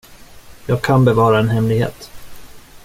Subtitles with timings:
[0.65, 2.11] Jag kan bevara en hemlighet.